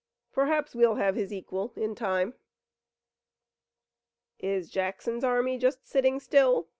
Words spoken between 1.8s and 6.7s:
time." "Is Jackson's army just sitting still?"